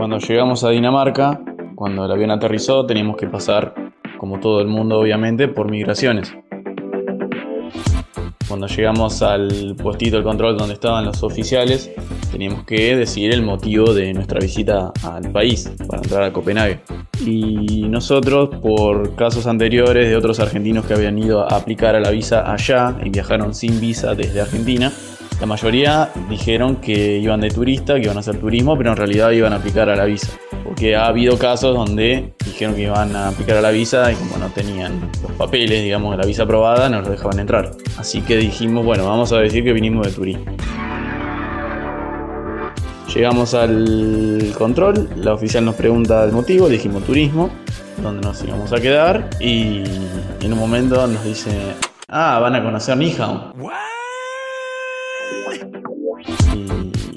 [0.00, 1.42] Cuando llegamos a Dinamarca,
[1.74, 3.74] cuando el avión aterrizó, teníamos que pasar,
[4.16, 6.34] como todo el mundo obviamente, por migraciones.
[8.48, 11.90] Cuando llegamos al puestito de control donde estaban los oficiales,
[12.32, 16.80] teníamos que decidir el motivo de nuestra visita al país para entrar a Copenhague.
[17.26, 22.10] Y nosotros, por casos anteriores de otros argentinos que habían ido a aplicar a la
[22.10, 24.90] visa allá y viajaron sin visa desde Argentina,
[25.40, 29.30] la mayoría dijeron que iban de turista, que iban a hacer turismo, pero en realidad
[29.30, 30.28] iban a aplicar a la visa.
[30.64, 34.36] Porque ha habido casos donde dijeron que iban a aplicar a la visa y como
[34.36, 37.70] no tenían los papeles, digamos, de la visa aprobada, no los dejaban entrar.
[37.96, 40.44] Así que dijimos, bueno, vamos a decir que vinimos de turismo.
[43.14, 47.50] Llegamos al control, la oficial nos pregunta el motivo, dijimos turismo,
[48.02, 49.82] donde nos íbamos a quedar y
[50.42, 51.50] en un momento nos dice,
[52.08, 53.52] ah, van a conocer hija.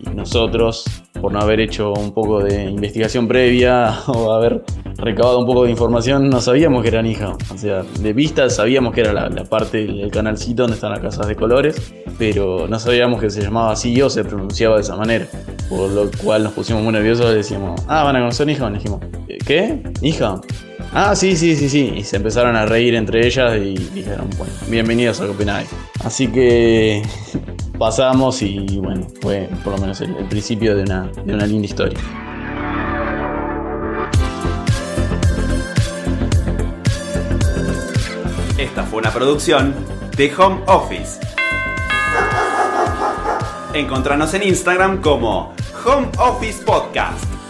[0.05, 0.85] Y nosotros,
[1.19, 4.63] por no haber hecho un poco de investigación previa o haber
[4.97, 7.35] recabado un poco de información, no sabíamos que eran hija.
[7.53, 11.27] O sea, de vista sabíamos que era la, parte del canalcito donde están las casas
[11.27, 15.27] de colores, pero no sabíamos que se llamaba así o se pronunciaba de esa manera.
[15.69, 18.69] Por lo cual nos pusimos muy nerviosos y decíamos, ah, van a conocer hija.
[18.69, 19.01] Y dijimos,
[19.45, 19.81] ¿qué?
[20.01, 20.39] ¿Hija?
[20.93, 21.93] Ah, sí, sí, sí, sí.
[21.97, 25.67] Y se empezaron a reír entre ellas y dijeron, bueno, bienvenidos a Copenhague.
[26.03, 27.01] Así que
[27.77, 31.99] pasamos y bueno, fue por lo menos el, principio de una, de una linda historia.
[38.57, 39.73] Esta fue una producción
[40.15, 41.19] de Home Office.
[43.73, 45.53] Encontranos en Instagram como
[45.85, 47.42] Home Office Podcast.